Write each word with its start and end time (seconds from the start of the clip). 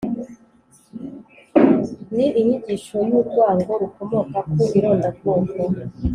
ni 2.15 2.27
inyigisho 2.39 2.97
y’urwango 3.09 3.71
rukomoka 3.81 4.37
ku 4.49 4.59
irondabwoko 4.77 5.59